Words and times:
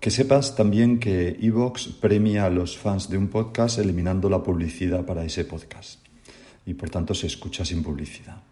Que 0.00 0.10
sepas 0.10 0.56
también 0.56 0.98
que 0.98 1.36
Evox 1.42 1.88
premia 1.88 2.46
a 2.46 2.50
los 2.50 2.78
fans 2.78 3.10
de 3.10 3.18
un 3.18 3.28
podcast 3.28 3.78
eliminando 3.78 4.30
la 4.30 4.42
publicidad 4.42 5.04
para 5.04 5.24
ese 5.26 5.44
podcast 5.44 6.00
y 6.64 6.72
por 6.72 6.88
tanto 6.88 7.12
se 7.12 7.26
escucha 7.26 7.66
sin 7.66 7.82
publicidad. 7.82 8.42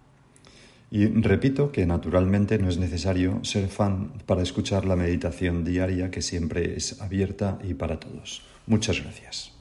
Y 0.90 1.06
repito 1.06 1.72
que 1.72 1.86
naturalmente 1.86 2.58
no 2.58 2.68
es 2.68 2.77
necesario 2.77 3.42
ser 3.45 3.68
fan 3.68 4.12
para 4.27 4.42
escuchar 4.42 4.84
la 4.84 4.96
meditación 4.96 5.64
diaria 5.64 6.11
que 6.11 6.20
siempre 6.20 6.77
es 6.77 7.00
abierta 7.00 7.58
y 7.67 7.73
para 7.73 7.98
todos. 7.98 8.42
Muchas 8.67 9.02
gracias. 9.02 9.58